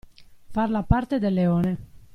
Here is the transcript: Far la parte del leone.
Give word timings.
Far 0.49 0.71
la 0.71 0.81
parte 0.81 1.19
del 1.19 1.35
leone. 1.35 1.77